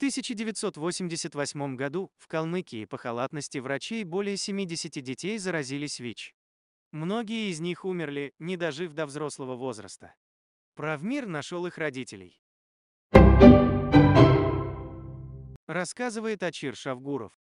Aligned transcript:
1988 0.00 1.76
году 1.76 2.10
в 2.16 2.26
Калмыкии 2.26 2.86
по 2.86 2.96
халатности 2.96 3.58
врачей 3.58 4.02
более 4.04 4.38
70 4.38 4.92
детей 5.02 5.36
заразились 5.36 6.00
ВИЧ. 6.00 6.34
Многие 6.90 7.50
из 7.50 7.60
них 7.60 7.84
умерли, 7.84 8.32
не 8.38 8.56
дожив 8.56 8.94
до 8.94 9.04
взрослого 9.04 9.56
возраста. 9.56 10.14
Правмир 10.74 11.26
нашел 11.26 11.66
их 11.66 11.76
родителей. 11.76 12.40
Рассказывает 15.68 16.42
Ачир 16.44 16.74
Шавгуров. 16.74 17.38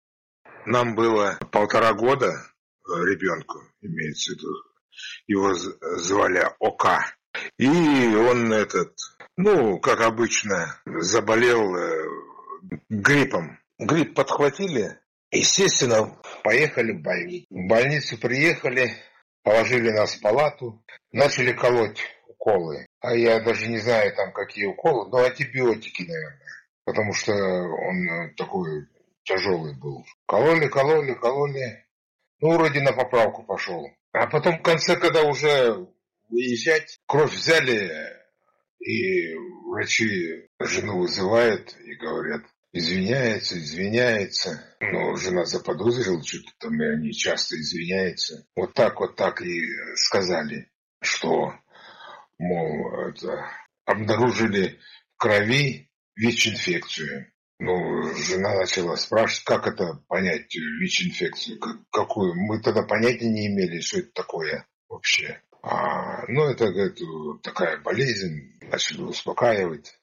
Нам 0.65 0.95
было 0.95 1.37
полтора 1.51 1.93
года 1.93 2.25
э, 2.31 2.89
ребенку, 3.05 3.61
имеется 3.81 4.31
в 4.31 4.35
виду. 4.35 4.49
Его 5.27 5.53
звали 5.53 6.43
Ока. 6.57 7.05
И 7.59 7.67
он 7.67 8.51
этот, 8.51 8.97
ну, 9.35 9.79
как 9.79 10.01
обычно, 10.01 10.81
заболел 10.87 11.75
э, 11.75 12.26
гриппом. 12.89 13.59
Грипп 13.79 14.15
подхватили, 14.15 14.99
естественно, 15.31 16.19
поехали 16.43 16.93
в 16.93 17.01
больницу. 17.01 17.45
В 17.49 17.67
больницу 17.67 18.17
приехали, 18.17 18.91
положили 19.43 19.91
нас 19.91 20.15
в 20.15 20.21
палату, 20.21 20.83
начали 21.11 21.53
колоть 21.53 22.01
уколы. 22.27 22.85
А 23.01 23.15
я 23.15 23.39
даже 23.39 23.67
не 23.67 23.77
знаю 23.77 24.15
там 24.15 24.31
какие 24.33 24.65
уколы, 24.65 25.09
но 25.09 25.23
антибиотики, 25.23 26.03
наверное. 26.03 26.41
Потому 26.85 27.13
что 27.13 27.33
он 27.33 28.09
э, 28.09 28.33
такой 28.35 28.87
тяжелый 29.23 29.77
был. 29.77 30.05
Кололи, 30.25 30.67
кололи, 30.67 31.13
кололи. 31.13 31.85
Ну, 32.39 32.53
вроде 32.53 32.81
на 32.81 32.93
поправку 32.93 33.43
пошел. 33.43 33.89
А 34.13 34.27
потом 34.27 34.59
в 34.59 34.61
конце, 34.61 34.95
когда 34.95 35.23
уже 35.23 35.87
выезжать, 36.29 36.99
кровь 37.05 37.33
взяли, 37.33 37.91
и 38.79 39.33
врачи 39.65 40.47
жену 40.59 40.99
вызывают 40.99 41.75
и 41.83 41.95
говорят, 41.95 42.43
извиняется, 42.73 43.57
извиняется. 43.57 44.75
Но 44.79 45.15
жена 45.15 45.45
заподозрила 45.45 46.23
что-то 46.23 46.51
там, 46.59 46.81
и 46.81 46.85
они 46.85 47.11
часто 47.11 47.55
извиняются. 47.55 48.45
Вот 48.55 48.73
так 48.73 48.99
вот 48.99 49.15
так 49.15 49.41
и 49.41 49.61
сказали, 49.95 50.69
что, 51.01 51.53
мол, 52.37 53.07
это, 53.09 53.49
обнаружили 53.85 54.79
в 55.15 55.17
крови 55.17 55.89
ВИЧ-инфекцию. 56.15 57.31
Ну, 57.59 58.13
жена 58.13 58.55
начала 58.55 58.95
спрашивать, 58.97 59.43
как 59.43 59.67
это 59.67 60.03
понять 60.07 60.53
ВИЧ-инфекцию, 60.53 61.59
какую. 61.91 62.35
Мы 62.35 62.61
тогда 62.61 62.83
понятия 62.83 63.29
не 63.29 63.47
имели, 63.47 63.79
что 63.79 63.99
это 63.99 64.11
такое 64.13 64.67
вообще. 64.89 65.41
А, 65.69 66.25
ну, 66.27 66.45
это, 66.45 66.71
говорит, 66.71 66.99
такая 67.43 67.77
болезнь, 67.81 68.53
начали 68.61 69.01
успокаивать 69.01 69.97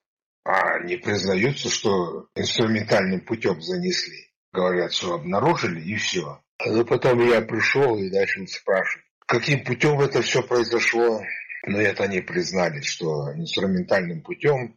а 0.45 0.79
не 0.81 0.97
признаются, 0.97 1.71
что 1.71 2.29
инструментальным 2.35 3.21
путем 3.21 3.61
занесли. 3.63 4.31
Говорят, 4.53 4.93
что 4.93 5.15
обнаружили 5.15 5.81
и 5.81 5.97
все. 5.97 6.41
Но 6.65 6.85
потом 6.85 7.27
я 7.27 7.41
пришел 7.41 7.97
и 7.99 8.11
начал 8.11 8.47
спрашивать, 8.47 9.07
каким 9.27 9.65
путем 9.65 10.01
это 10.01 10.23
все 10.23 10.43
произошло. 10.43 11.23
Но 11.67 11.81
это 11.81 12.05
они 12.05 12.21
признали, 12.21 12.81
что 12.83 13.33
инструментальным 13.35 14.23
путем, 14.23 14.77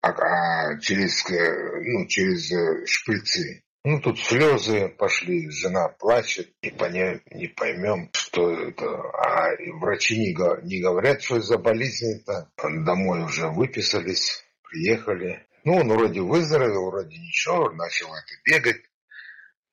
а, 0.00 0.08
а 0.08 0.80
через, 0.80 1.22
ну, 1.28 2.06
через 2.06 2.50
э, 2.50 2.86
шприцы. 2.86 3.62
Ну, 3.86 4.00
тут 4.00 4.18
слезы 4.18 4.88
пошли, 4.88 5.50
жена 5.50 5.88
плачет, 5.88 6.50
не, 6.62 6.70
поня... 6.70 7.20
не 7.30 7.48
поймем, 7.48 8.08
что 8.14 8.50
это. 8.50 8.86
А 8.86 9.50
врачи 9.78 10.18
не, 10.18 10.34
не 10.66 10.80
говорят, 10.80 11.22
что 11.22 11.40
за 11.40 11.58
болезнь 11.58 12.22
это. 12.22 12.50
Домой 12.56 13.24
уже 13.24 13.48
выписались 13.48 14.42
приехали. 14.62 15.46
Ну, 15.64 15.76
он 15.76 15.88
вроде 15.88 16.20
выздоровел, 16.20 16.90
вроде 16.90 17.16
ничего, 17.18 17.70
начал 17.70 18.08
это 18.08 18.34
бегать. 18.44 18.82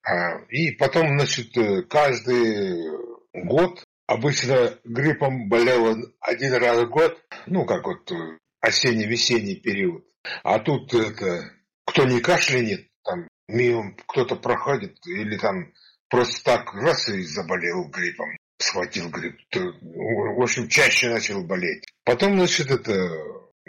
А, 0.03 0.39
и 0.49 0.71
потом, 0.71 1.17
значит, 1.17 1.55
э, 1.57 1.83
каждый 1.83 2.91
год, 3.33 3.83
обычно 4.07 4.77
гриппом 4.83 5.47
болел 5.47 5.95
один 6.19 6.53
раз 6.53 6.83
в 6.83 6.89
год, 6.89 7.17
ну, 7.45 7.65
как 7.65 7.85
вот 7.85 8.11
э, 8.11 8.37
осенне-весенний 8.61 9.55
период. 9.55 10.05
А 10.43 10.59
тут 10.59 10.93
это, 10.93 11.51
кто 11.85 12.03
не 12.03 12.19
кашлянет, 12.19 12.87
там 13.03 13.27
мимо 13.51 13.95
кто-то 14.07 14.35
проходит, 14.35 14.97
или 15.05 15.37
там 15.37 15.73
просто 16.09 16.43
так 16.43 16.73
раз 16.73 17.09
и 17.09 17.23
заболел 17.23 17.85
гриппом, 17.85 18.37
схватил 18.57 19.09
грипп. 19.09 19.37
В 19.53 20.41
общем, 20.41 20.67
чаще 20.67 21.09
начал 21.09 21.43
болеть. 21.43 21.85
Потом, 22.03 22.37
значит, 22.37 22.71
это 22.71 23.09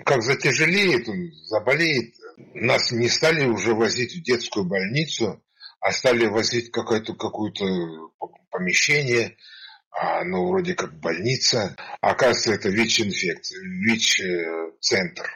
как 0.04 0.22
затяжелеет, 0.22 1.08
он 1.08 1.32
заболеет. 1.46 2.14
Нас 2.54 2.92
не 2.92 3.08
стали 3.08 3.46
уже 3.46 3.74
возить 3.74 4.14
в 4.14 4.22
детскую 4.22 4.64
больницу, 4.64 5.42
а 5.80 5.92
стали 5.92 6.26
возить 6.26 6.70
какое-то 6.70 7.14
какое-то 7.14 7.64
помещение, 8.50 9.36
а, 9.90 10.24
ну, 10.24 10.48
вроде 10.48 10.74
как 10.74 10.98
больница. 10.98 11.76
Оказывается, 12.00 12.54
это 12.54 12.68
ВИЧ-инфекция, 12.70 13.60
ВИЧ-центр. 13.60 15.28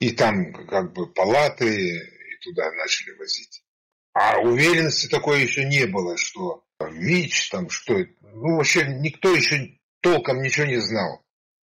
И 0.00 0.10
там 0.12 0.52
как 0.66 0.92
бы 0.92 1.06
палаты, 1.12 1.98
и 1.98 2.38
туда 2.42 2.70
начали 2.72 3.12
возить. 3.12 3.59
А 4.12 4.38
уверенности 4.40 5.06
такой 5.06 5.42
еще 5.42 5.64
не 5.64 5.86
было, 5.86 6.16
что 6.16 6.64
ВИЧ, 6.80 7.50
там 7.50 7.70
что 7.70 7.98
это. 7.98 8.12
Ну, 8.22 8.56
вообще 8.56 8.84
никто 9.00 9.34
еще 9.34 9.78
толком 10.00 10.42
ничего 10.42 10.66
не 10.66 10.78
знал. 10.78 11.22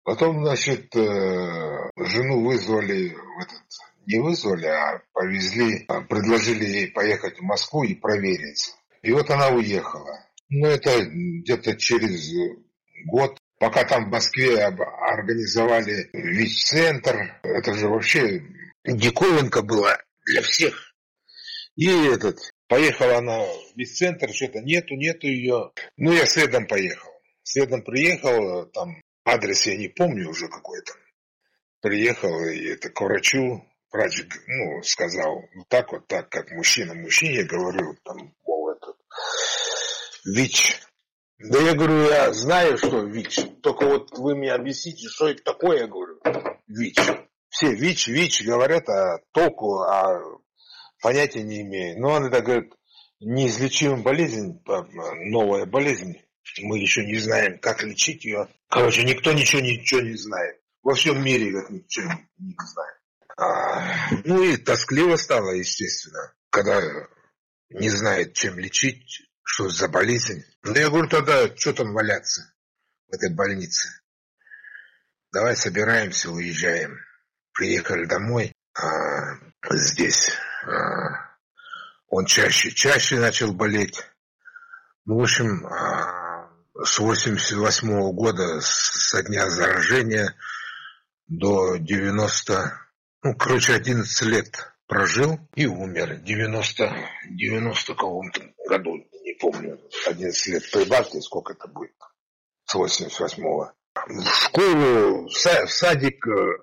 Потом, 0.04 0.44
значит, 0.44 0.94
э, 0.94 1.90
жену 1.96 2.44
вызвали 2.44 3.08
в 3.08 3.42
этот, 3.42 3.62
не 4.06 4.20
вызвали, 4.20 4.66
а 4.66 5.02
повезли, 5.12 5.84
а 5.88 6.00
предложили 6.02 6.64
ей 6.64 6.88
поехать 6.92 7.38
в 7.38 7.42
Москву 7.42 7.82
и 7.82 7.94
провериться. 7.94 8.72
И 9.02 9.12
вот 9.12 9.30
она 9.30 9.48
уехала. 9.48 10.20
Ну, 10.48 10.66
это 10.66 11.04
где-то 11.04 11.76
через 11.76 12.30
год, 13.06 13.36
пока 13.58 13.84
там 13.84 14.06
в 14.06 14.12
Москве 14.12 14.62
организовали 14.62 16.08
ВИЧ-центр, 16.12 17.40
это 17.42 17.74
же 17.74 17.88
вообще 17.88 18.42
диковинка 18.84 19.62
была 19.62 19.98
для 20.24 20.42
всех. 20.42 20.85
И 21.76 21.88
этот, 21.88 22.38
поехала 22.68 23.18
она 23.18 23.40
в 23.40 23.76
ВИЧ-центр, 23.76 24.32
что-то 24.32 24.60
нету, 24.60 24.94
нету 24.94 25.26
ее. 25.26 25.72
Ну, 25.96 26.12
я 26.12 26.26
следом 26.26 26.66
поехал. 26.66 27.10
Следом 27.42 27.82
приехал, 27.82 28.66
там 28.66 28.96
Адрес 29.24 29.66
я 29.66 29.76
не 29.76 29.88
помню 29.88 30.30
уже 30.30 30.48
какой 30.48 30.80
то 30.82 30.92
Приехал 31.80 32.44
и 32.46 32.64
это 32.68 32.90
к 32.90 33.00
врачу. 33.00 33.62
Врач 33.92 34.24
ну, 34.46 34.82
сказал, 34.82 35.42
ну 35.54 35.64
так 35.68 35.92
вот 35.92 36.06
так, 36.06 36.28
как 36.28 36.50
мужчина 36.50 36.94
мужчине 36.94 37.44
говорил, 37.44 37.96
там, 38.04 38.34
мол, 38.44 38.70
этот, 38.70 38.96
ВИЧ. 40.24 40.80
Да 41.38 41.58
я 41.60 41.74
говорю, 41.74 42.08
я 42.08 42.32
знаю, 42.32 42.78
что 42.78 43.00
ВИЧ. 43.00 43.60
Только 43.62 43.86
вот 43.86 44.18
вы 44.18 44.34
мне 44.34 44.52
объясните, 44.52 45.08
что 45.08 45.28
это 45.28 45.42
такое, 45.42 45.80
я 45.80 45.86
говорю, 45.86 46.20
ВИЧ. 46.66 46.98
Все 47.48 47.74
ВИЧ, 47.74 48.08
ВИЧ 48.08 48.44
говорят, 48.44 48.88
а 48.88 49.20
толку, 49.32 49.80
а 49.80 50.20
понятия 51.06 51.44
не 51.44 51.62
имею. 51.62 52.00
Но 52.00 52.14
он 52.14 52.24
это 52.24 52.42
говорит, 52.42 52.72
неизлечимая 53.20 54.02
болезнь, 54.02 54.60
новая 55.30 55.64
болезнь. 55.64 56.16
Мы 56.62 56.80
еще 56.80 57.06
не 57.06 57.16
знаем, 57.18 57.60
как 57.60 57.84
лечить 57.84 58.24
ее. 58.24 58.48
Короче, 58.68 59.04
никто 59.04 59.32
ничего 59.32 59.60
ничего 59.60 60.00
не 60.00 60.16
знает. 60.16 60.60
Во 60.82 60.94
всем 60.94 61.22
мире 61.22 61.52
как 61.52 61.70
ничего 61.70 62.10
не 62.38 62.56
знает. 62.58 62.96
А, 63.38 64.10
ну 64.24 64.42
и 64.42 64.56
тоскливо 64.56 65.14
стало, 65.14 65.52
естественно, 65.52 66.34
когда 66.50 66.82
не 67.68 67.88
знает, 67.88 68.32
чем 68.32 68.58
лечить, 68.58 69.28
что 69.44 69.68
за 69.68 69.86
болезнь. 69.86 70.42
Ну 70.64 70.74
я 70.74 70.88
говорю, 70.88 71.08
тогда 71.08 71.54
что 71.54 71.72
там 71.72 71.92
валяться 71.92 72.52
в 73.06 73.14
этой 73.14 73.32
больнице? 73.32 73.90
Давай 75.32 75.54
собираемся, 75.54 76.32
уезжаем. 76.32 76.98
Приехали 77.52 78.06
домой, 78.06 78.52
а, 78.74 79.36
здесь. 79.70 80.32
А, 80.66 81.36
он 82.08 82.26
чаще, 82.26 82.70
чаще 82.70 83.18
начал 83.18 83.52
болеть. 83.52 84.02
Ну, 85.04 85.18
в 85.18 85.22
общем, 85.22 85.66
а, 85.66 86.50
с 86.82 86.98
88 86.98 87.88
-го 87.88 88.12
года, 88.12 88.60
со 88.60 89.22
дня 89.22 89.48
заражения 89.48 90.34
до 91.28 91.76
90, 91.76 92.72
ну, 93.22 93.34
короче, 93.34 93.74
11 93.74 94.22
лет 94.22 94.72
прожил 94.86 95.38
и 95.54 95.66
умер. 95.66 96.16
90, 96.16 96.92
90 97.30 97.94
каком-то 97.94 98.42
году, 98.68 98.96
не 99.22 99.34
помню, 99.34 99.80
11 100.06 100.46
лет 100.48 100.70
прибавьте, 100.70 101.20
сколько 101.20 101.52
это 101.52 101.68
будет, 101.68 101.94
с 102.64 102.74
88-го. 102.74 103.72
В 103.94 104.24
школу, 104.24 105.28
в 105.28 105.32
садик, 105.32 106.26
э, 106.28 106.58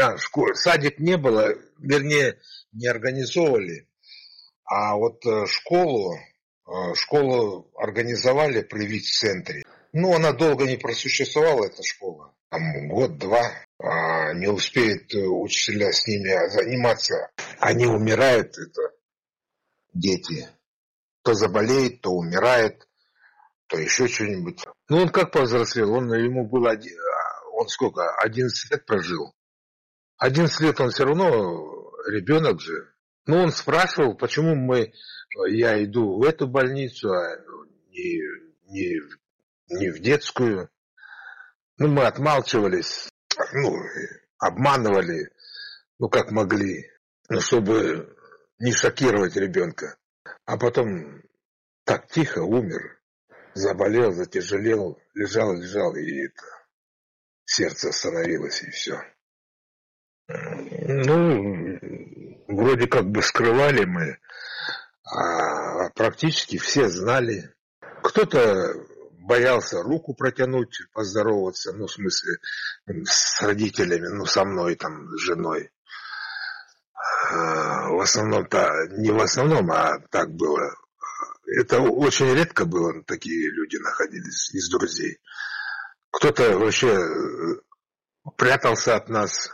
а, 0.00 0.16
в 0.16 0.22
школе, 0.22 0.54
садик 0.54 0.98
не 0.98 1.16
было, 1.16 1.54
вернее, 1.82 2.38
не 2.72 2.86
организовывали, 2.86 3.88
а 4.64 4.96
вот 4.96 5.24
э, 5.26 5.46
школу 5.46 6.16
а, 6.64 6.94
школу 6.94 7.70
организовали 7.76 8.62
при 8.62 8.86
ВИЧ-центре. 8.86 9.62
Ну, 9.92 10.14
она 10.14 10.32
долго 10.32 10.64
не 10.64 10.76
просуществовала, 10.76 11.66
эта 11.66 11.82
школа. 11.82 12.34
Там 12.50 12.88
год-два. 12.88 13.52
а, 13.78 14.32
не 14.34 14.46
успеют 14.46 15.12
учителя 15.14 15.92
с 15.92 16.06
ними 16.06 16.48
заниматься, 16.48 17.30
они 17.58 17.86
умирают, 17.86 18.56
это 18.56 18.92
дети. 19.92 20.48
То 21.22 21.34
заболеет, 21.34 22.00
то 22.00 22.10
умирает, 22.10 22.88
то 23.66 23.78
еще 23.78 24.08
что-нибудь. 24.08 24.64
Ну, 24.88 25.02
он 25.02 25.08
как 25.08 25.32
повзрослел? 25.32 25.92
Он, 25.92 26.12
ему 26.14 26.46
было, 26.46 26.70
один, 26.70 26.96
он 27.52 27.68
сколько, 27.68 28.08
11 28.18 28.70
лет 28.70 28.86
прожил. 28.86 29.34
11 30.22 30.60
лет 30.60 30.80
он 30.80 30.90
все 30.90 31.04
равно 31.04 31.92
ребенок 32.06 32.60
же. 32.60 32.92
Ну, 33.26 33.38
он 33.38 33.50
спрашивал, 33.50 34.14
почему 34.14 34.54
мы, 34.54 34.92
я 35.48 35.82
иду 35.82 36.16
в 36.16 36.22
эту 36.22 36.46
больницу, 36.46 37.12
а 37.12 37.38
не, 37.90 38.22
не, 38.68 39.00
не 39.68 39.90
в 39.90 39.98
детскую. 39.98 40.70
Ну, 41.76 41.88
мы 41.88 42.06
отмалчивались, 42.06 43.08
ну, 43.52 43.76
обманывали, 44.38 45.28
ну, 45.98 46.08
как 46.08 46.30
могли, 46.30 46.88
ну, 47.28 47.40
чтобы 47.40 48.16
не 48.60 48.70
шокировать 48.70 49.34
ребенка. 49.34 49.96
А 50.44 50.56
потом 50.56 51.22
так 51.82 52.06
тихо 52.06 52.44
умер, 52.44 53.00
заболел, 53.54 54.12
затяжелел, 54.12 55.00
лежал, 55.14 55.52
лежал, 55.52 55.96
и 55.96 56.26
это, 56.26 56.44
сердце 57.44 57.88
остановилось, 57.88 58.62
и 58.62 58.70
все. 58.70 59.02
Ну, 60.28 61.78
вроде 62.48 62.86
как 62.86 63.10
бы 63.10 63.22
скрывали 63.22 63.84
мы, 63.84 64.18
а 65.04 65.90
практически 65.90 66.58
все 66.58 66.88
знали. 66.88 67.54
Кто-то 68.02 68.74
боялся 69.22 69.82
руку 69.82 70.14
протянуть, 70.14 70.80
поздороваться, 70.92 71.72
ну, 71.72 71.86
в 71.86 71.92
смысле, 71.92 72.38
с 73.04 73.40
родителями, 73.42 74.08
ну, 74.08 74.26
со 74.26 74.44
мной, 74.44 74.74
там, 74.74 75.08
с 75.16 75.20
женой. 75.20 75.70
А, 77.30 77.88
в 77.88 78.00
основном-то, 78.00 78.88
не 78.98 79.10
в 79.10 79.20
основном, 79.20 79.70
а 79.70 79.98
так 80.10 80.30
было. 80.30 80.74
Это 81.46 81.80
очень 81.80 82.34
редко 82.34 82.64
было, 82.64 83.02
такие 83.04 83.50
люди 83.50 83.76
находились 83.76 84.54
из 84.54 84.68
друзей. 84.70 85.18
Кто-то 86.10 86.58
вообще 86.58 86.98
прятался 88.36 88.96
от 88.96 89.08
нас. 89.08 89.50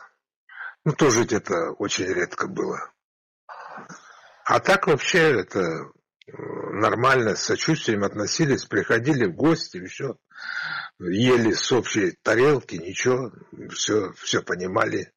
Ну, 0.84 0.92
тоже 0.92 1.24
это 1.24 1.72
очень 1.72 2.06
редко 2.06 2.46
было. 2.46 2.92
А 4.44 4.60
так 4.60 4.86
вообще 4.86 5.40
это 5.40 5.60
э, 5.60 6.32
нормально, 6.72 7.36
с 7.36 7.42
сочувствием 7.42 8.04
относились, 8.04 8.64
приходили 8.64 9.26
в 9.26 9.34
гости, 9.34 9.84
все, 9.86 10.16
ели 10.98 11.52
с 11.52 11.70
общей 11.70 12.16
тарелки, 12.22 12.76
ничего, 12.76 13.32
все, 13.70 14.12
все 14.14 14.42
понимали. 14.42 15.12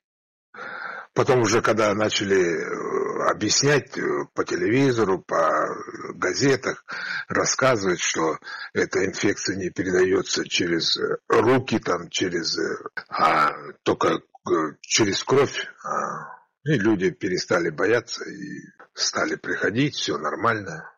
Потом 1.13 1.41
уже, 1.41 1.61
когда 1.61 1.93
начали 1.93 2.41
э, 2.41 3.00
объяснять 3.29 3.97
э, 3.97 4.01
по 4.33 4.43
телевизору, 4.43 5.19
по 5.19 5.67
газетах, 6.15 6.85
рассказывать, 7.27 7.99
что 7.99 8.39
эта 8.73 9.05
инфекция 9.05 9.55
не 9.55 9.69
передается 9.69 10.47
через 10.47 10.97
руки, 11.27 11.79
там, 11.79 12.09
через, 12.09 12.57
а 13.09 13.51
только 13.83 14.21
через 14.81 15.23
кровь, 15.23 15.67
а, 15.83 16.41
и 16.63 16.73
люди 16.73 17.09
перестали 17.11 17.69
бояться 17.69 18.23
и 18.29 18.61
стали 18.93 19.35
приходить, 19.35 19.95
все 19.95 20.17
нормально. 20.17 20.91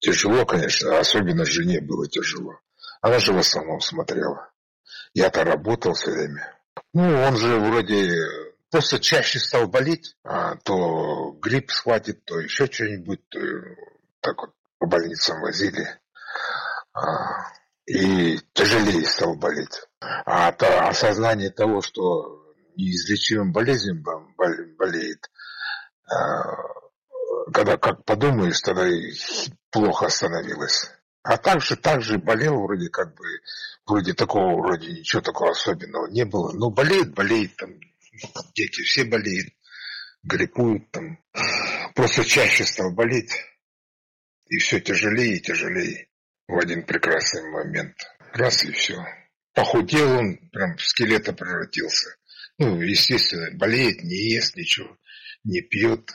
Тяжело, 0.00 0.44
конечно, 0.46 0.98
особенно 0.98 1.44
жене 1.44 1.80
было 1.80 2.08
тяжело. 2.08 2.58
Она 3.00 3.18
же 3.18 3.32
в 3.32 3.38
основном 3.38 3.80
смотрела. 3.80 4.50
Я-то 5.14 5.44
работал 5.44 5.94
все 5.94 6.10
время. 6.10 6.54
Ну, 6.92 7.22
он 7.22 7.36
же 7.36 7.58
вроде 7.58 8.12
просто 8.70 8.98
чаще 8.98 9.38
стал 9.38 9.68
болеть, 9.68 10.16
а 10.24 10.56
то 10.56 11.32
грипп 11.40 11.70
схватит, 11.70 12.24
то 12.24 12.38
еще 12.40 12.66
что-нибудь, 12.66 13.20
то, 13.28 13.38
так 14.20 14.40
вот 14.40 14.54
по 14.78 14.86
больницам 14.86 15.40
возили. 15.40 15.86
А, 16.92 17.52
и 17.86 18.38
тяжелее 18.52 19.04
стал 19.06 19.34
болеть. 19.36 19.82
А 20.00 20.52
то 20.52 20.88
осознание 20.88 21.50
того, 21.50 21.80
что 21.80 22.54
неизлечимым 22.76 23.52
болезнью 23.52 24.02
болеет, 24.76 25.30
а, 26.06 26.78
когда 27.52 27.76
как 27.76 28.04
подумаешь, 28.04 28.60
тогда 28.60 28.86
и 28.86 29.12
плохо 29.70 30.08
становилось. 30.08 30.90
А 31.22 31.36
также, 31.36 31.76
также 31.76 32.18
болел 32.18 32.62
вроде 32.62 32.88
как 32.88 33.14
бы, 33.14 33.24
вроде 33.86 34.14
такого, 34.14 34.60
вроде 34.60 34.92
ничего 34.92 35.20
такого 35.20 35.50
особенного 35.50 36.06
не 36.08 36.24
было. 36.24 36.52
Но 36.52 36.70
болеет, 36.70 37.14
болеет, 37.14 37.56
там, 37.56 37.70
дети 38.54 38.82
все 38.82 39.04
болеют, 39.04 39.48
гриппуют 40.22 40.90
там. 40.90 41.18
Просто 41.94 42.24
чаще 42.24 42.64
стал 42.64 42.92
болеть. 42.92 43.32
И 44.48 44.58
все 44.58 44.80
тяжелее 44.80 45.36
и 45.36 45.40
тяжелее 45.40 46.08
в 46.46 46.58
один 46.58 46.84
прекрасный 46.84 47.48
момент. 47.50 47.96
Раз 48.32 48.64
и 48.64 48.72
все. 48.72 49.04
Похудел 49.52 50.18
он, 50.18 50.38
прям 50.50 50.76
в 50.76 50.82
скелета 50.82 51.32
превратился. 51.32 52.16
Ну, 52.58 52.80
естественно, 52.80 53.56
болеет, 53.56 54.02
не 54.02 54.32
ест 54.32 54.56
ничего, 54.56 54.96
не 55.44 55.60
пьет. 55.60 56.10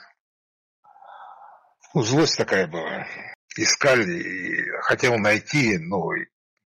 Ну, 1.93 2.01
злость 2.01 2.37
такая 2.37 2.67
была. 2.67 3.07
Искали, 3.55 4.65
хотел 4.81 5.17
найти, 5.17 5.77
но 5.77 6.09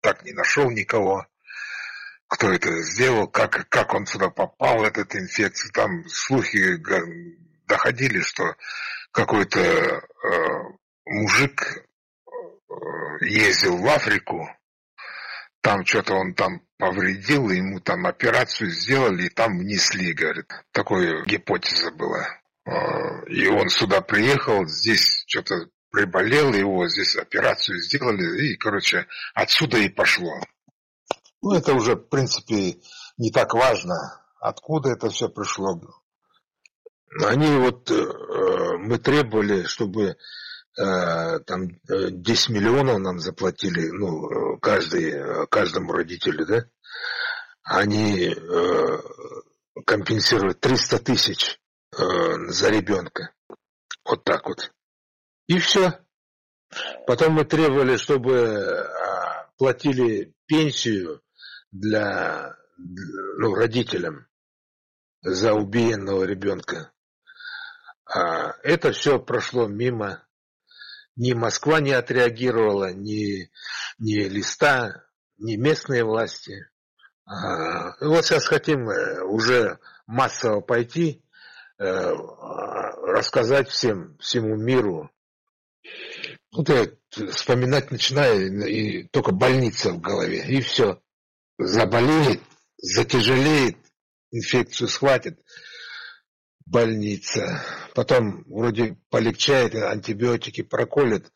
так 0.00 0.24
не 0.24 0.32
нашел 0.32 0.70
никого 0.70 1.26
кто 2.30 2.52
это 2.52 2.80
сделал, 2.82 3.26
как, 3.26 3.68
как 3.68 3.92
он 3.92 4.06
сюда 4.06 4.30
попал, 4.30 4.84
этот 4.84 5.16
инфекцию. 5.16 5.72
Там 5.72 6.08
слухи 6.08 6.80
доходили, 7.66 8.20
что 8.20 8.54
какой-то 9.10 9.60
э, 9.60 10.00
мужик 11.06 11.60
э, 11.60 12.72
ездил 13.22 13.78
в 13.78 13.86
Африку, 13.88 14.48
там 15.60 15.84
что-то 15.84 16.14
он 16.14 16.34
там 16.34 16.62
повредил, 16.78 17.50
ему 17.50 17.80
там 17.80 18.06
операцию 18.06 18.70
сделали, 18.70 19.24
и 19.26 19.28
там 19.28 19.58
внесли, 19.58 20.12
говорит. 20.12 20.52
Такая 20.70 21.24
гипотеза 21.24 21.90
была. 21.90 22.28
Э, 22.64 23.26
и 23.26 23.48
он 23.48 23.68
сюда 23.70 24.02
приехал, 24.02 24.66
здесь 24.66 25.24
что-то 25.26 25.68
приболел, 25.90 26.54
его 26.54 26.86
здесь 26.86 27.16
операцию 27.16 27.80
сделали, 27.80 28.52
и, 28.52 28.56
короче, 28.56 29.08
отсюда 29.34 29.78
и 29.78 29.88
пошло. 29.88 30.40
Ну, 31.42 31.52
это 31.54 31.74
уже, 31.74 31.94
в 31.94 32.08
принципе, 32.08 32.80
не 33.16 33.30
так 33.30 33.54
важно, 33.54 34.22
откуда 34.40 34.90
это 34.90 35.08
все 35.08 35.28
пришло. 35.28 35.80
Они 37.24 37.56
вот, 37.56 37.90
э, 37.90 38.76
мы 38.78 38.98
требовали, 38.98 39.64
чтобы 39.64 40.16
э, 40.78 41.38
там 41.40 41.68
10 41.88 42.48
миллионов 42.50 42.98
нам 42.98 43.18
заплатили, 43.20 43.88
ну, 43.90 44.58
каждый, 44.58 45.46
каждому 45.48 45.92
родителю, 45.92 46.46
да? 46.46 46.66
Они 47.62 48.28
э, 48.28 48.98
компенсируют 49.86 50.60
300 50.60 50.98
тысяч 50.98 51.58
за 51.92 52.68
ребенка. 52.70 53.32
Вот 54.04 54.22
так 54.22 54.46
вот. 54.46 54.72
И 55.48 55.58
все. 55.58 55.98
Потом 57.06 57.32
мы 57.32 57.44
требовали, 57.44 57.96
чтобы 57.96 58.88
платили 59.58 60.32
пенсию 60.46 61.20
для, 61.72 62.56
ну, 62.76 63.54
родителям 63.54 64.26
за 65.22 65.52
убиенного 65.54 66.24
ребенка. 66.24 66.92
А 68.06 68.54
это 68.62 68.92
все 68.92 69.18
прошло 69.18 69.68
мимо. 69.68 70.26
Ни 71.16 71.32
Москва 71.32 71.80
не 71.80 71.92
отреагировала, 71.92 72.92
ни, 72.92 73.50
ни 73.98 74.14
листа, 74.24 75.04
ни 75.38 75.56
местные 75.56 76.04
власти. 76.04 76.68
А, 77.26 77.96
вот 78.00 78.24
сейчас 78.24 78.46
хотим 78.46 78.88
э, 78.88 79.22
уже 79.22 79.78
массово 80.06 80.60
пойти, 80.60 81.22
э, 81.78 82.12
рассказать 83.10 83.68
всем, 83.68 84.16
всему 84.18 84.56
миру. 84.56 85.10
Вот 86.52 86.68
я 86.68 86.86
вспоминать 87.32 87.90
начинаю, 87.90 88.66
и 88.66 89.04
только 89.08 89.32
больница 89.32 89.92
в 89.92 90.00
голове, 90.00 90.46
и 90.48 90.60
все 90.60 91.00
заболеет, 91.66 92.40
затяжелеет, 92.78 93.76
инфекцию 94.30 94.88
схватит, 94.88 95.40
больница. 96.66 97.62
Потом 97.94 98.44
вроде 98.44 98.96
полегчает, 99.10 99.74
антибиотики 99.74 100.62
проколет, 100.62 101.32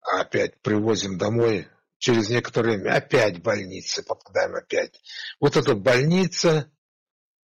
а 0.00 0.20
опять 0.20 0.60
привозим 0.62 1.18
домой. 1.18 1.68
Через 1.98 2.28
некоторое 2.28 2.76
время 2.76 2.96
опять 2.96 3.42
больница, 3.42 4.02
попадаем 4.02 4.54
опять. 4.54 5.00
Вот 5.40 5.56
эта 5.56 5.74
больница, 5.74 6.70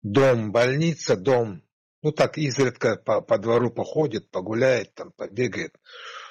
дом, 0.03 0.53
больница, 0.53 1.17
дом. 1.17 1.63
Ну 2.03 2.13
так 2.13 2.39
изредка 2.39 2.97
по, 2.97 3.21
по 3.21 3.39
двору 3.39 3.71
походит, 3.71 4.31
погуляет, 4.31 4.95
там 4.95 5.11
побегает. 5.13 5.75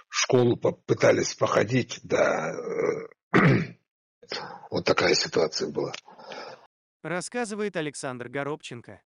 В 0.08 0.16
школу 0.16 0.56
попытались 0.56 1.34
походить, 1.34 2.00
да, 2.04 2.54
э, 3.34 3.40
Вот 4.72 4.86
такая 4.86 5.14
ситуация 5.14 5.70
была. 5.72 5.92
Рассказывает 7.04 7.76
Александр 7.76 8.30
Горобченко. 8.30 9.02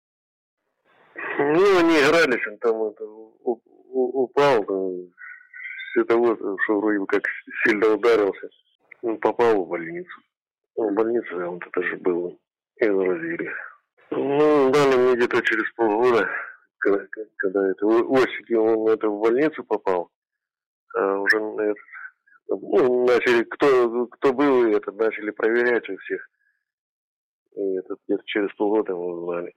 Ну, 1.15 1.79
они 1.79 1.97
игрались, 1.97 2.47
он 2.47 2.57
там 2.59 2.83
это, 2.83 3.03
упал, 3.43 4.63
там, 4.65 4.91
световод, 5.93 6.39
что 6.63 6.79
вроде 6.79 6.99
бы 6.99 7.07
как 7.07 7.23
сильно 7.63 7.87
ударился. 7.87 8.49
Он 9.01 9.17
попал 9.19 9.65
в 9.65 9.69
больницу. 9.69 10.21
В 10.75 10.93
больнице 10.93 11.35
он 11.35 11.59
это 11.59 11.81
же 11.83 11.97
был. 11.97 12.39
И 12.77 12.85
заразили. 12.85 13.51
Ну, 14.11 14.71
дали 14.71 14.95
мне 14.95 15.15
где-то 15.15 15.41
через 15.41 15.71
полгода, 15.73 16.29
когда, 16.77 17.03
когда 17.37 17.71
это 17.71 17.85
осенью 17.85 18.63
он 18.63 18.93
это 18.93 19.09
в 19.09 19.19
больницу 19.19 19.63
попал, 19.63 20.09
а 20.95 21.17
уже 21.19 21.37
это, 21.37 21.79
ну, 22.49 23.05
начали, 23.05 23.43
кто, 23.43 24.07
кто 24.07 24.33
был, 24.33 24.75
это, 24.75 24.91
начали 24.91 25.31
проверять 25.31 25.89
у 25.89 25.97
всех. 25.97 26.29
И 27.55 27.75
это 27.77 27.95
где-то 28.07 28.23
через 28.25 28.53
полгода 28.55 28.95
мы 28.95 29.21
узнали. 29.21 29.53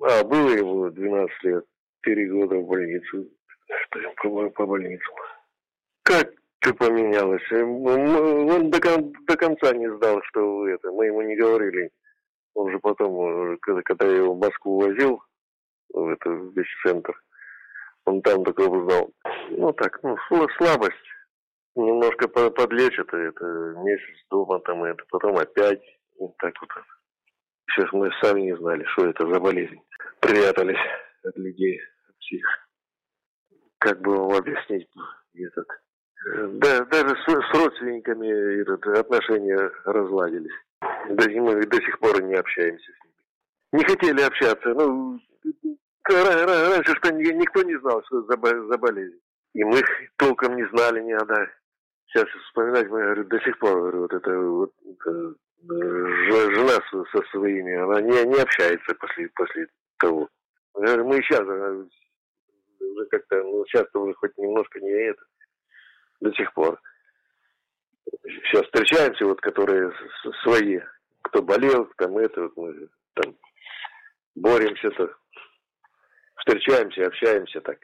А, 0.00 0.22
было 0.24 0.50
ему 0.50 0.90
12 0.90 1.44
лет, 1.44 1.64
4 2.04 2.30
года 2.30 2.56
в 2.56 2.66
больницу. 2.66 3.28
Что 3.90 4.12
по, 4.22 4.50
по 4.50 4.66
больницам. 4.66 5.14
Как 6.02 6.30
ты 6.60 6.72
поменялось? 6.74 7.42
Он 7.52 8.70
до, 8.70 8.78
до 9.26 9.36
конца 9.36 9.74
не 9.74 9.90
знал, 9.96 10.20
что 10.24 10.68
это. 10.68 10.90
Мы 10.92 11.06
ему 11.06 11.22
не 11.22 11.36
говорили. 11.36 11.90
Он 12.54 12.70
же 12.70 12.78
потом, 12.78 13.56
когда, 13.58 13.82
когда 13.82 14.06
я 14.06 14.16
его 14.16 14.34
в 14.34 14.38
Москву 14.38 14.80
возил, 14.80 15.22
в 15.92 16.08
это 16.08 16.30
весь 16.30 16.66
центр, 16.84 17.14
он 18.04 18.22
там 18.22 18.44
такой 18.44 18.66
узнал. 18.66 19.10
Ну 19.50 19.72
так, 19.72 20.00
ну 20.02 20.16
слабость. 20.58 20.94
Немножко 21.78 22.26
подлечат, 22.26 23.14
это 23.14 23.46
месяц 23.84 24.26
дома 24.28 24.58
там, 24.64 24.82
это 24.82 25.04
потом 25.10 25.36
опять. 25.36 25.80
Вот 26.18 26.36
так 26.38 26.52
вот. 26.60 26.70
Сейчас 27.70 27.92
мы 27.92 28.10
сами 28.20 28.40
не 28.40 28.56
знали, 28.56 28.82
что 28.86 29.06
это 29.06 29.24
за 29.32 29.38
болезнь. 29.38 29.80
Прятались 30.18 30.80
от 31.22 31.36
людей, 31.36 31.80
от 32.08 32.16
всех. 32.18 32.44
Как 33.78 34.00
бы 34.00 34.16
вам 34.16 34.32
объяснить 34.38 34.88
этот... 35.34 35.68
Да, 36.54 36.84
даже 36.86 37.14
с, 37.14 37.26
с 37.26 37.54
родственниками 37.54 38.60
этот, 38.60 38.84
отношения 38.98 39.70
разладились. 39.84 40.58
До, 41.10 41.30
мы 41.30 41.64
до 41.64 41.76
сих 41.76 41.96
пор 42.00 42.20
не 42.24 42.34
общаемся 42.34 42.90
с 42.90 43.04
ними. 43.04 43.14
Не 43.74 43.84
хотели 43.84 44.20
общаться. 44.26 44.74
Ну, 44.74 45.20
раньше 46.08 46.96
что 46.96 47.12
никто 47.12 47.62
не 47.62 47.78
знал, 47.78 48.02
что 48.06 48.22
за, 48.22 48.36
за 48.36 48.78
болезнь. 48.78 49.20
И 49.54 49.62
мы 49.62 49.80
толком 50.16 50.56
не 50.56 50.66
знали 50.70 51.02
ни 51.02 51.12
одна. 51.12 51.46
Сейчас 52.18 52.28
вспоминать, 52.46 52.88
мы 52.88 53.00
говорю, 53.00 53.24
до 53.24 53.40
сих 53.40 53.56
пор 53.60 53.78
говорю, 53.78 54.00
вот 54.00 54.12
это 54.12 54.38
вот 54.40 54.72
это, 54.84 55.34
жена 55.62 57.04
со, 57.12 57.22
своими, 57.30 57.76
она 57.76 58.00
не, 58.00 58.24
не 58.24 58.40
общается 58.40 58.92
после, 58.96 59.28
после 59.36 59.68
того. 59.98 60.28
Мы 60.74 61.22
сейчас 61.22 61.42
уже 61.42 63.06
как-то, 63.08 63.36
ну, 63.44 63.64
сейчас-то 63.66 64.00
уже 64.00 64.14
хоть 64.14 64.36
немножко 64.36 64.80
не 64.80 64.90
это, 64.90 65.22
до 66.20 66.32
сих 66.32 66.52
пор. 66.54 66.80
Сейчас 68.24 68.64
встречаемся, 68.64 69.24
вот, 69.24 69.40
которые 69.40 69.92
свои, 70.42 70.80
кто 71.22 71.40
болел, 71.40 71.88
там 71.98 72.18
это, 72.18 72.42
вот 72.42 72.56
мы 72.56 72.88
там 73.14 73.36
боремся-то, 74.34 75.14
встречаемся, 76.38 77.06
общаемся 77.06 77.60
так. 77.60 77.78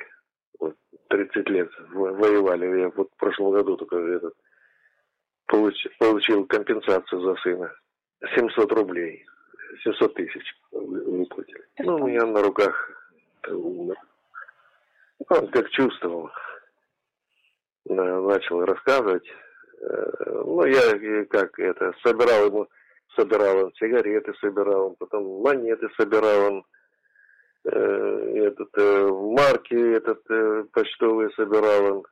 Вот 0.65 0.77
30 1.09 1.49
лет 1.51 1.71
воевали. 1.91 2.81
Я 2.81 2.89
вот 2.89 3.11
в 3.13 3.17
прошлом 3.17 3.53
году 3.53 3.77
только 3.77 3.97
этот 3.97 4.35
получил, 5.47 5.91
получил 5.99 6.47
компенсацию 6.47 7.21
за 7.21 7.35
сына. 7.43 7.73
700 8.35 8.73
рублей. 8.73 9.27
700 9.83 10.15
тысяч 10.15 10.55
выплатили. 10.73 11.65
Ну, 11.81 11.97
у 11.97 12.07
меня 12.09 12.25
на 12.25 12.43
руках 12.43 12.91
умер. 13.49 13.97
Он 15.29 15.49
как 15.49 15.69
чувствовал. 15.71 16.31
Начал 17.85 18.65
рассказывать. 18.65 19.27
Э, 19.83 20.43
ну, 20.47 20.65
я 20.65 21.25
как 21.27 21.59
это, 21.59 21.93
собирал 22.03 22.47
ему, 22.47 22.69
собирал 23.15 23.67
он 23.67 23.73
сигареты, 23.75 24.33
собирал 24.41 24.87
он, 24.87 24.97
потом 24.97 25.43
монеты 25.43 25.89
собирал 25.99 26.53
он, 26.53 26.59
э, 26.61 26.63
этот, 27.65 28.69
э, 28.77 29.09
марки 29.09 29.97
этот 29.97 30.71
почтовые 30.73 31.31
собирал 31.31 31.99
он. 31.99 32.05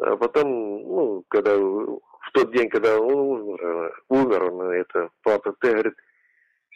А 0.00 0.16
потом, 0.16 0.48
ну, 0.48 1.24
когда 1.28 1.56
в 1.56 2.32
тот 2.32 2.52
день, 2.52 2.68
когда 2.68 2.98
он 2.98 3.14
умер, 3.14 4.02
умер 4.08 4.52
он, 4.52 4.70
это, 4.70 5.10
папа, 5.22 5.54
ты, 5.60 5.72
говорит, 5.72 5.94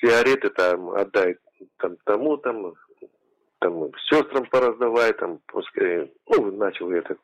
сигареты 0.00 0.50
там 0.50 0.90
отдай 0.90 1.36
там, 1.78 1.96
тому, 2.04 2.36
там, 2.38 2.74
там, 3.60 3.90
сестрам 4.10 4.46
пораздавай, 4.50 5.12
там, 5.14 5.40
пускай, 5.46 6.12
ну, 6.28 6.50
начал 6.52 6.90
этот, 6.90 7.18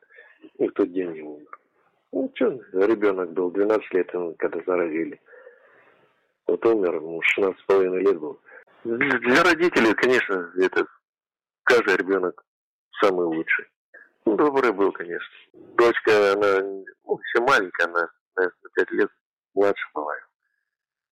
и 0.57 0.67
в 0.67 0.73
тот 0.73 0.91
день 0.91 1.11
не 1.11 1.21
умер. 1.21 1.59
Ну, 2.11 2.31
что, 2.33 2.59
ребенок 2.73 3.31
был, 3.33 3.51
12 3.51 3.93
лет, 3.93 4.11
когда 4.37 4.61
заразили. 4.65 5.19
Вот 6.47 6.65
умер, 6.65 6.95
ему 6.95 7.21
16 7.21 7.59
с 7.59 7.65
половиной 7.65 8.01
лет 8.01 8.19
был. 8.19 8.39
Для 8.83 9.43
родителей, 9.43 9.93
конечно, 9.93 10.51
это 10.57 10.85
каждый 11.63 11.97
ребенок 11.97 12.43
самый 13.01 13.25
лучший. 13.25 13.65
Ну, 14.25 14.37
добрый 14.37 14.71
был, 14.71 14.91
конечно. 14.91 15.33
Дочка, 15.53 16.33
она 16.33 16.61
ну, 16.61 17.19
еще 17.19 17.43
маленькая, 17.43 17.87
она 17.87 18.09
наверное, 18.35 18.69
пять 18.73 18.91
лет 18.91 19.09
младше 19.53 19.85
была. 19.93 20.13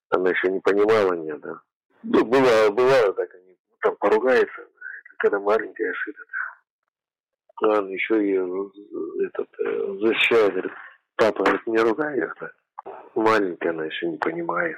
Она 0.09 0.29
еще 0.29 0.50
не 0.50 0.59
понимала 0.59 1.13
меня, 1.13 1.38
да. 1.38 1.59
Ну, 2.03 2.25
бывало, 2.25 2.69
бывало 2.71 3.13
так, 3.13 3.33
они 3.36 3.57
там 3.81 3.95
поругаются, 3.97 4.67
когда 5.17 5.39
маленькая 5.39 5.93
шитит. 5.93 6.25
А 7.63 7.79
он 7.79 7.89
еще 7.89 8.15
ее 8.15 8.71
этот, 9.25 9.50
э, 9.59 9.97
защищает, 10.00 10.53
говорит, 10.53 10.71
папа, 11.15 11.43
говорит, 11.43 11.67
не 11.67 11.79
ругай 11.79 12.17
их. 12.19 12.33
Маленькая 13.15 13.71
она 13.71 13.86
еще 13.86 14.07
не 14.07 14.17
понимает. 14.17 14.77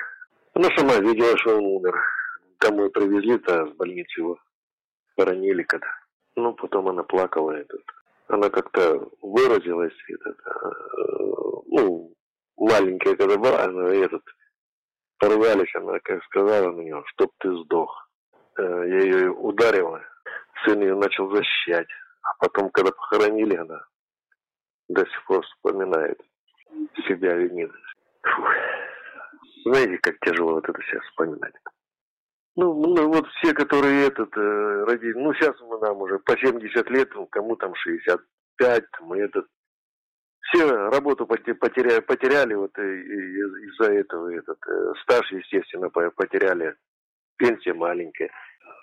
Она 0.54 0.70
сама 0.78 0.96
видела, 1.00 1.38
что 1.38 1.58
он 1.58 1.66
умер. 1.66 2.19
Домой 2.60 2.90
привезли-то, 2.90 3.66
в 3.66 3.76
больницу 3.76 4.22
его 4.22 4.40
хоронили 5.18 5.64
когда. 5.64 5.88
Ну, 6.36 6.54
потом 6.54 6.90
она 6.90 7.04
плакала 7.04 7.52
этот. 7.52 7.82
Она 8.28 8.50
как-то 8.50 9.10
выразилась, 9.22 9.94
этот, 10.08 10.38
э, 10.38 10.52
ну, 11.68 12.14
маленькая, 12.58 13.16
когда 13.16 13.38
была, 13.38 13.64
она 13.64 13.90
этот, 13.90 14.22
поругались, 15.18 15.74
она 15.76 16.00
как 16.00 16.24
сказала 16.26 16.72
на 16.72 16.82
нее, 16.82 17.04
чтоб 17.08 17.32
ты 17.40 17.52
сдох. 17.64 18.10
Э, 18.58 18.62
я 18.62 19.00
ее 19.00 19.32
ударила, 19.32 20.02
сын 20.64 20.82
ее 20.82 20.96
начал 20.96 21.30
защищать. 21.32 21.88
А 22.22 22.46
потом, 22.46 22.70
когда 22.70 22.92
похоронили, 22.92 23.56
она 23.56 23.82
до 24.90 25.06
сих 25.06 25.26
пор 25.26 25.44
вспоминает 25.44 26.20
себя 27.08 27.36
винит. 27.36 27.72
Фух. 28.22 28.50
Знаете, 29.66 29.98
как 30.00 30.20
тяжело 30.20 30.54
вот 30.54 30.70
это 30.70 30.82
сейчас 30.84 31.04
вспоминать. 31.06 31.54
Ну, 32.60 32.74
ну, 32.74 33.08
вот 33.08 33.26
все, 33.38 33.54
которые 33.54 34.08
этот, 34.08 34.36
э, 34.36 34.84
родили, 34.84 35.14
ну, 35.14 35.34
сейчас 35.34 35.56
мы 35.62 35.80
нам 35.80 36.02
уже 36.02 36.20
по 36.20 36.38
70 36.38 36.90
лет, 36.90 37.10
ну, 37.16 37.26
кому 37.28 37.56
там 37.56 37.74
65, 37.74 38.84
мы 39.04 39.20
этот, 39.20 39.46
все 40.42 40.68
работу 40.68 41.26
потеряли, 41.26 42.02
потеряли 42.02 42.56
вот 42.56 42.78
из-за 42.78 43.94
этого 43.94 44.36
этот 44.36 44.58
э, 44.68 44.94
стаж, 45.04 45.32
естественно, 45.32 45.90
потеряли, 45.90 46.76
пенсия 47.38 47.74
маленькая, 47.74 48.30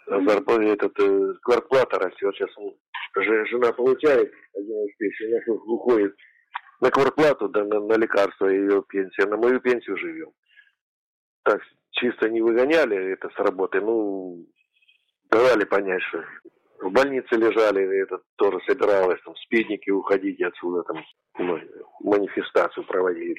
а 0.07 0.23
зарплата, 0.23 0.63
этот, 0.63 0.99
э, 0.99 1.35
квартплата 1.43 1.99
растет, 1.99 2.35
сейчас 2.35 2.51
жена 3.51 3.73
получает 3.73 4.33
один 4.55 4.87
из 4.87 4.97
пенсий, 4.97 5.27
она 5.27 5.55
уходит 5.67 6.17
на 6.81 6.91
квартплату, 6.91 7.51
да 7.51 7.63
на, 7.63 7.81
на 7.81 7.99
лекарства 7.99 8.47
ее 8.47 8.83
пенсия, 8.89 9.27
на 9.27 9.37
мою 9.37 9.61
пенсию 9.61 9.99
живем. 9.99 10.31
Так, 11.45 11.61
чисто 11.97 12.29
не 12.29 12.41
выгоняли 12.41 13.13
это 13.13 13.29
с 13.31 13.39
работы, 13.39 13.81
ну, 13.81 14.47
давали 15.31 15.65
понять, 15.65 16.03
что 16.03 16.23
в 16.81 16.91
больнице 16.91 17.35
лежали, 17.37 18.03
это 18.03 18.21
тоже 18.37 18.59
собиралось, 18.67 19.21
там, 19.25 19.35
спидники 19.37 19.91
уходить 19.91 20.41
отсюда, 20.43 20.83
там, 20.83 21.03
манифестацию 22.01 22.87
проводить. 22.87 23.39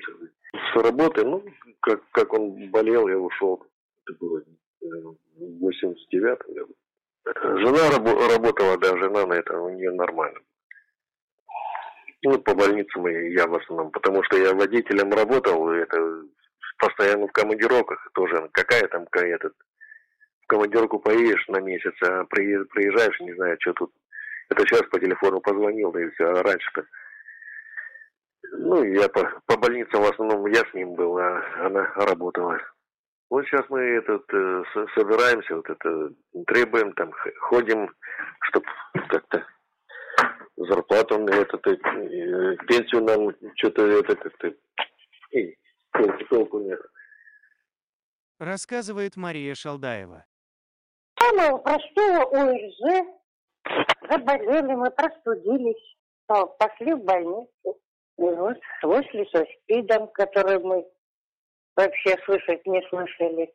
С 0.53 0.75
работы, 0.75 1.23
ну, 1.25 1.43
как, 1.81 2.01
как 2.11 2.33
он 2.33 2.69
болел, 2.71 3.07
я 3.07 3.17
ушел. 3.17 3.63
Это 4.05 4.17
было 4.19 4.41
в 4.81 5.59
89 5.59 6.39
году. 6.55 6.75
Жена 7.59 7.89
раб- 7.91 8.31
работала, 8.31 8.77
да, 8.77 8.97
жена 8.97 9.25
на 9.25 9.33
это, 9.33 9.59
у 9.59 9.69
нее 9.69 9.91
нормально. 9.91 10.39
Ну, 12.23 12.39
по 12.39 12.55
больницам 12.55 13.05
я 13.07 13.45
в 13.47 13.55
основном, 13.55 13.91
потому 13.91 14.23
что 14.23 14.37
я 14.37 14.53
водителем 14.53 15.11
работал, 15.11 15.69
это 15.69 16.23
постоянно 16.77 17.27
в 17.27 17.31
командировках 17.31 18.09
тоже. 18.13 18.49
Какая 18.51 18.87
там 18.87 19.05
этот 19.13 19.53
в 20.43 20.47
командировку 20.47 20.99
поедешь 20.99 21.45
на 21.47 21.59
месяц, 21.59 21.93
а 22.03 22.23
приезжаешь, 22.25 23.19
не 23.19 23.33
знаю, 23.33 23.57
что 23.59 23.73
тут. 23.73 23.91
Это 24.49 24.65
сейчас 24.65 24.83
по 24.83 24.99
телефону 24.99 25.41
позвонил, 25.41 25.91
да 25.91 26.01
и 26.01 26.09
все, 26.11 26.25
а 26.25 26.43
раньше-то. 26.43 26.85
Ну, 28.53 28.81
я 28.83 29.09
по, 29.09 29.41
по 29.45 29.57
больницам 29.57 30.01
в 30.01 30.09
основном 30.09 30.45
я 30.47 30.61
с 30.61 30.73
ним 30.73 30.93
был, 30.93 31.17
а 31.17 31.43
она 31.65 31.91
работала. 31.95 32.57
Вот 33.29 33.45
сейчас 33.45 33.65
мы 33.69 33.81
этот 33.81 34.23
э, 34.33 34.63
собираемся, 34.95 35.57
вот 35.57 35.69
это 35.69 36.13
требуем, 36.45 36.93
там 36.93 37.11
ходим, 37.41 37.93
чтобы 38.43 38.67
как-то 39.09 39.45
зарплату 40.55 41.19
мне 41.19 41.33
это, 41.33 41.57
э, 41.69 42.55
пенсию 42.67 43.03
нам 43.03 43.35
что-то 43.55 43.85
это 43.85 44.15
как-то 44.15 44.53
толку 46.29 46.59
нет. 46.59 46.79
Рассказывает 48.39 49.15
Мария 49.15 49.55
Шалдаева. 49.55 50.25
Самого 51.19 51.57
простого 51.57 52.23
ОРЗ 52.23 53.07
заболели, 54.09 54.75
мы 54.75 54.91
простудились, 54.91 55.95
пошли 56.27 56.93
в 56.93 57.03
больницу. 57.03 57.49
И 58.17 58.23
вот 58.23 58.57
вышли 58.83 59.27
со 59.31 59.45
СПИДом, 59.45 60.07
который 60.09 60.59
мы 60.59 60.85
вообще 61.75 62.15
слышать 62.25 62.65
не 62.65 62.81
слышали. 62.89 63.53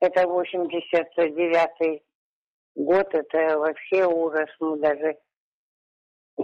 Это 0.00 0.22
89-й 0.22 2.02
год, 2.76 3.14
это 3.14 3.58
вообще 3.58 4.06
ужас. 4.06 4.48
Мы 4.60 4.78
даже 4.78 5.16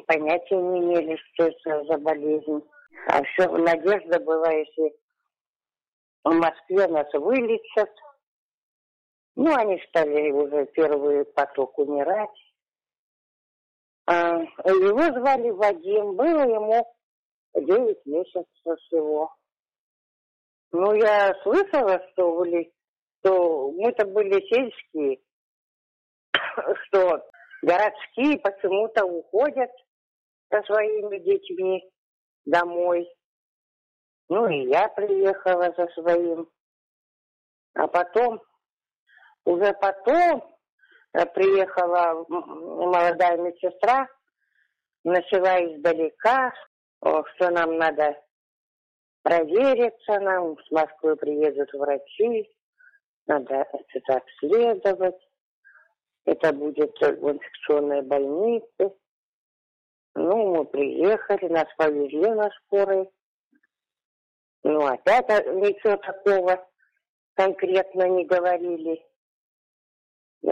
понятия 0.06 0.56
не 0.56 0.80
имели, 0.80 1.16
что 1.16 1.44
это 1.44 1.84
за 1.84 1.98
болезнь. 1.98 2.62
А 3.08 3.22
все, 3.24 3.48
надежда 3.50 4.20
была, 4.20 4.50
если 4.52 4.94
в 6.24 6.32
Москве 6.32 6.86
нас 6.88 7.12
вылечат. 7.12 7.90
Ну, 9.34 9.54
они 9.54 9.78
стали 9.88 10.30
уже 10.30 10.66
первый 10.66 11.24
поток 11.24 11.78
умирать. 11.78 12.30
А, 14.06 14.40
его 14.40 15.02
звали 15.18 15.50
Вадим, 15.50 16.16
было 16.16 16.42
ему 16.42 16.94
9 17.54 18.06
месяцев 18.06 18.46
всего. 18.64 19.34
Ну, 20.72 20.94
я 20.94 21.34
слышала, 21.42 22.00
что, 22.12 22.36
были, 22.36 22.72
что 23.20 23.70
мы-то 23.72 24.06
были 24.06 24.40
сельские, 24.48 25.20
что 26.86 27.24
городские 27.62 28.38
почему-то 28.38 29.04
уходят 29.04 29.70
со 30.50 30.62
своими 30.62 31.18
детьми 31.18 31.90
домой. 32.44 33.08
Ну, 34.34 34.48
и 34.48 34.66
я 34.70 34.88
приехала 34.88 35.74
за 35.76 35.86
своим. 35.88 36.48
А 37.74 37.86
потом, 37.86 38.40
уже 39.44 39.74
потом 39.74 40.56
э, 41.12 41.26
приехала 41.26 42.24
молодая 42.30 43.36
медсестра, 43.36 44.08
начала 45.04 45.62
издалека, 45.66 46.50
что 47.02 47.50
нам 47.50 47.76
надо 47.76 48.18
провериться 49.22 50.18
нам, 50.20 50.56
с 50.56 50.70
Москвы 50.70 51.14
приедут 51.16 51.70
врачи, 51.74 52.50
надо 53.26 53.66
это 53.92 54.16
обследовать. 54.16 55.28
Это 56.24 56.54
будет 56.54 56.98
в 56.98 57.30
инфекционной 57.32 58.00
больнице. 58.00 58.96
Ну, 60.14 60.56
мы 60.56 60.64
приехали, 60.64 61.48
нас 61.48 61.68
повезли 61.76 62.30
на 62.30 62.48
скорой. 62.50 63.10
Ну, 64.64 64.86
опять 64.86 65.28
ничего 65.28 65.96
такого 65.96 66.64
конкретно 67.34 68.08
не 68.08 68.24
говорили. 68.24 69.04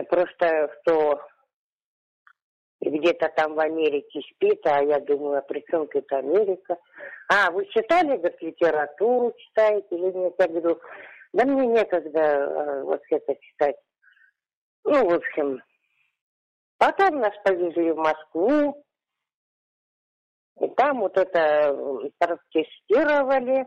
Просто, 0.08 0.70
что 0.80 1.20
где-то 2.80 3.28
там 3.36 3.54
в 3.54 3.60
Америке 3.60 4.20
спит, 4.32 4.66
а 4.66 4.82
я 4.82 5.00
думаю, 5.00 5.38
а 5.38 5.42
при 5.42 5.64
чем 5.68 5.88
это 5.92 6.18
Америка? 6.18 6.76
А, 7.28 7.50
вы 7.50 7.66
читали, 7.66 8.16
говорит, 8.16 8.40
литературу 8.40 9.34
читаете 9.36 9.86
или 9.90 10.12
нет? 10.16 10.34
Я 10.38 10.48
говорю, 10.48 10.80
да 11.32 11.44
мне 11.44 11.66
некогда 11.66 12.44
а, 12.44 12.84
вот 12.84 13.02
это 13.10 13.36
читать. 13.36 13.76
Ну, 14.84 15.08
в 15.08 15.14
общем, 15.14 15.62
потом 16.78 17.20
нас 17.20 17.34
повезли 17.44 17.92
в 17.92 17.96
Москву, 17.96 18.84
и 20.60 20.68
там 20.68 21.00
вот 21.00 21.16
это 21.16 21.74
протестировали 22.18 23.66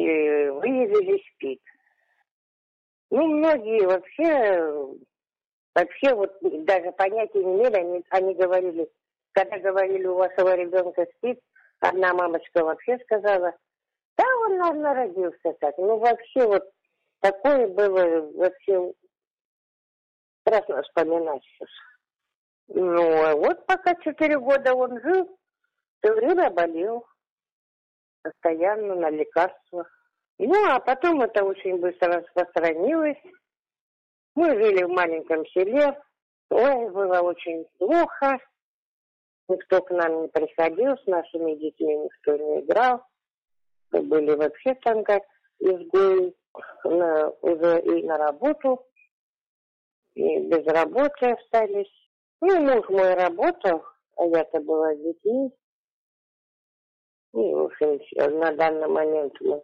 и 0.00 0.48
выявили 0.50 1.22
СПИД. 1.34 1.60
Ну, 3.10 3.26
многие 3.26 3.86
вообще 3.86 5.00
Вообще 5.74 6.14
вот 6.14 6.36
даже 6.40 6.90
понятия 6.92 7.44
не 7.44 7.56
имели, 7.56 7.76
они, 7.76 8.04
они 8.10 8.34
говорили, 8.34 8.90
когда 9.32 9.58
говорили, 9.58 10.06
у 10.06 10.16
вашего 10.16 10.54
ребенка 10.56 11.06
спит, 11.16 11.40
одна 11.78 12.12
мамочка 12.12 12.64
вообще 12.64 12.98
сказала, 12.98 13.54
да, 14.16 14.24
он, 14.44 14.58
наверное, 14.58 14.94
родился 14.94 15.52
так. 15.60 15.78
Ну, 15.78 15.98
вообще 15.98 16.46
вот 16.46 16.64
такое 17.20 17.68
было 17.68 18.32
вообще 18.32 18.92
страшно 20.40 20.82
вспоминать 20.82 21.42
сейчас. 21.44 21.68
Ну, 22.68 23.22
а 23.24 23.36
вот 23.36 23.64
пока 23.66 23.94
четыре 23.96 24.38
года 24.38 24.74
он 24.74 25.00
жил, 25.00 25.38
все 26.02 26.12
время 26.14 26.50
болел. 26.50 27.06
Постоянно 28.22 28.94
на 28.94 29.10
лекарствах. 29.10 29.88
Ну, 30.38 30.70
а 30.70 30.80
потом 30.80 31.20
это 31.20 31.44
очень 31.44 31.78
быстро 31.78 32.20
распространилось. 32.20 33.18
Мы 34.34 34.50
жили 34.54 34.84
в 34.84 34.88
маленьком 34.88 35.46
селе. 35.46 36.00
Ой, 36.50 36.90
было 36.90 37.20
очень 37.20 37.66
плохо. 37.78 38.38
Никто 39.48 39.82
к 39.82 39.90
нам 39.90 40.22
не 40.22 40.28
приходил, 40.28 40.96
с 40.96 41.06
нашими 41.06 41.56
детьми 41.56 41.96
никто 41.96 42.36
не 42.36 42.60
играл. 42.60 43.04
Мы 43.90 44.02
были 44.02 44.34
вообще 44.34 44.74
там 44.76 45.02
как 45.02 45.22
изгои 45.58 46.34
на, 46.84 47.30
уже 47.42 47.80
и 47.82 48.04
на 48.04 48.16
работу, 48.16 48.86
и 50.14 50.40
без 50.46 50.64
работы 50.66 51.32
остались. 51.32 51.92
Ну, 52.40 52.60
муж 52.60 52.88
мой 52.88 53.14
работал, 53.14 53.84
а 54.16 54.24
я-то 54.24 54.60
была 54.60 54.94
с 54.94 54.98
детьми. 54.98 55.50
И, 57.32 57.38
в 57.38 57.64
общем, 57.64 58.00
на 58.38 58.52
данный 58.52 58.88
момент 58.88 59.34
мы 59.40 59.62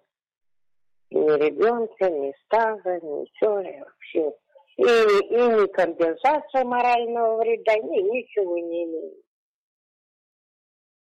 ни 1.10 1.30
ребенка, 1.44 2.10
ни 2.10 2.34
стажа, 2.44 3.00
ничего, 3.00 3.56
вообще 3.56 4.32
и, 4.76 4.82
и 4.82 5.48
ни 5.48 5.66
компенсация 5.72 6.64
морального 6.64 7.38
вреда, 7.38 7.74
ни, 7.76 8.00
ничего 8.02 8.58
не 8.58 8.84
имеем. 8.84 9.14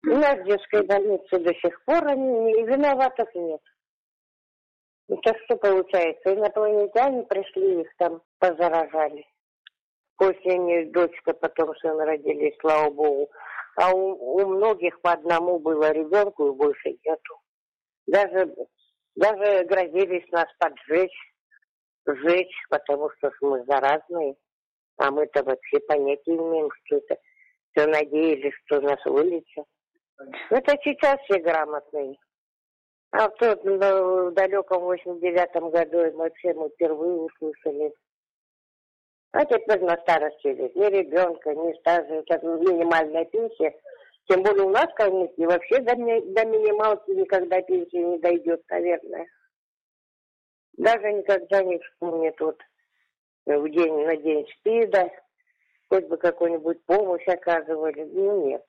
У 0.06 0.18
нас 0.18 0.40
в 0.40 0.46
детской 0.46 0.86
больнице 0.86 1.40
до 1.40 1.54
сих 1.56 1.84
пор 1.84 2.08
они, 2.08 2.64
виноватых 2.64 3.34
нет. 3.36 3.62
Это 5.08 5.38
что 5.44 5.58
получается? 5.58 6.34
Инопланетяне 6.34 7.24
пришли, 7.24 7.82
их 7.82 7.90
там 7.98 8.22
позаражали. 8.40 9.26
После 10.18 10.58
них 10.58 10.92
дочка, 10.92 11.34
потом 11.34 11.76
сын 11.78 12.00
родились, 12.00 12.56
слава 12.62 12.90
богу. 12.90 13.30
А 13.78 13.94
у, 13.94 14.38
у 14.38 14.48
многих 14.48 15.00
по 15.02 15.12
одному 15.12 15.60
было 15.60 15.92
ребенку 15.92 16.48
и 16.48 16.56
больше 16.56 16.98
нету. 17.04 17.42
Даже, 18.08 18.56
даже 19.16 19.66
грозились 19.66 20.30
нас 20.32 20.48
поджечь 20.60 21.36
сжечь, 22.06 22.56
потому 22.70 23.10
что 23.18 23.32
мы 23.42 23.64
заразные. 23.66 24.36
А 24.98 25.12
мы-то 25.12 25.44
вообще 25.44 25.80
понятия 25.88 26.36
имеем, 26.36 26.70
что 26.86 26.98
это. 26.98 27.18
Все 27.72 27.88
надеялись, 27.88 28.54
что 28.66 28.80
нас 28.80 29.04
вылечат. 29.06 29.66
Это 30.50 30.78
сейчас 30.84 31.20
все 31.24 31.40
грамотные. 31.40 32.16
А 33.12 33.30
в 33.30 33.36
тот 33.36 33.62
в 33.64 34.32
далеком 34.32 34.84
89-м 34.84 35.70
году 35.72 36.18
вообще 36.18 36.54
мы 36.54 36.70
впервые 36.70 37.14
услышали. 37.14 37.94
А 39.36 39.44
теперь 39.44 39.82
на 39.82 39.98
старости 39.98 40.48
лет. 40.48 40.74
Ни 40.78 40.86
ребенка, 40.86 41.54
ни 41.54 41.78
стажа. 41.80 42.24
Минимальная 42.42 43.26
пенсия. 43.26 43.76
Тем 44.30 44.44
более 44.44 44.64
у 44.64 44.70
нас, 44.70 44.88
конечно, 44.96 45.46
вообще 45.46 45.80
до, 45.82 45.94
до 45.94 46.46
минималки 46.46 47.12
никогда 47.12 47.62
пенсия 47.62 48.02
не 48.02 48.18
дойдет, 48.20 48.64
наверное. 48.70 49.28
Даже 50.78 51.12
никогда 51.12 51.64
не 51.64 51.80
вспомнит 51.80 52.40
вот 52.40 52.62
в 53.46 53.70
день, 53.70 54.06
на 54.06 54.16
день 54.16 54.48
СПИДа, 54.58 55.12
хоть 55.90 56.06
бы 56.06 56.16
какую-нибудь 56.16 56.86
помощь 56.86 57.28
оказывали. 57.28 58.04
Ну, 58.04 58.48
нет. 58.48 58.64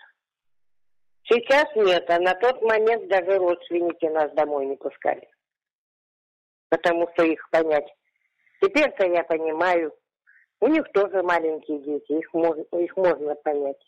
Сейчас 1.28 1.66
нет, 1.76 2.10
а 2.10 2.18
на 2.18 2.34
тот 2.34 2.60
момент 2.62 3.06
даже 3.06 3.38
родственники 3.38 4.06
нас 4.06 4.32
домой 4.32 4.66
не 4.66 4.76
пускали. 4.76 5.28
Потому 6.70 7.08
что 7.12 7.24
их 7.24 7.48
понять. 7.50 7.86
Теперь-то 8.60 9.06
я 9.06 9.22
понимаю, 9.22 9.94
у 10.60 10.68
них 10.68 10.84
тоже 10.92 11.22
маленькие 11.22 11.80
дети, 11.80 12.12
их 12.12 12.32
можно, 12.32 12.62
их 12.78 12.96
можно 12.96 13.34
понять. 13.36 13.80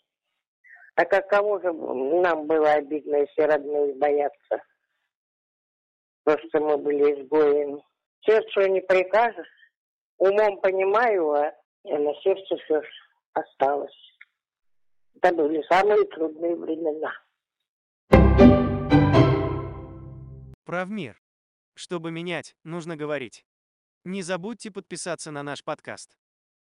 А 0.95 1.05
каково 1.05 1.61
же 1.61 1.71
нам 1.73 2.45
было 2.45 2.73
обидно, 2.73 3.15
если 3.15 3.41
родные 3.41 3.95
боятся. 3.95 4.63
Просто 6.23 6.59
мы 6.59 6.77
были 6.77 7.21
изгоями. 7.21 7.81
Сердцу 8.21 8.67
не 8.67 8.81
прикажешь. 8.81 9.47
Умом 10.17 10.59
понимаю, 10.59 11.31
а 11.31 11.53
на 11.85 12.13
сердце 12.21 12.57
все 12.57 12.81
осталось. 13.33 13.95
Это 15.15 15.33
были 15.33 15.63
самые 15.69 16.03
трудные 16.05 16.55
времена. 16.55 17.13
Прав 20.65 20.89
мир. 20.89 21.19
Чтобы 21.73 22.11
менять, 22.11 22.55
нужно 22.63 22.97
говорить. 22.97 23.45
Не 24.03 24.21
забудьте 24.21 24.69
подписаться 24.69 25.31
на 25.31 25.43
наш 25.43 25.63
подкаст. 25.63 26.17